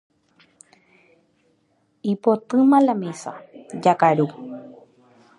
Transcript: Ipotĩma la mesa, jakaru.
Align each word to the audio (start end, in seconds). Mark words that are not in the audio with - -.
Ipotĩma 2.11 2.77
la 2.85 2.93
mesa, 3.01 3.33
jakaru. 3.89 4.27